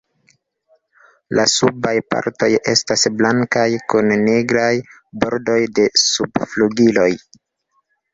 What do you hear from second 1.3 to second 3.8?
La subaj partoj estas blankaj,